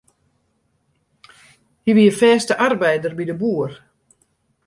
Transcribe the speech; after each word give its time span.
Hy 1.85 1.91
wie 1.97 2.17
fêste 2.19 2.53
arbeider 2.65 3.13
by 3.15 3.25
de 3.29 3.35
boer. 3.41 3.71